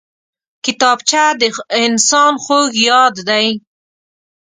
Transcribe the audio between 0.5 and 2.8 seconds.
کتابچه د هر انسان خوږ